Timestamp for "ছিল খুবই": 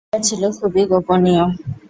0.27-0.83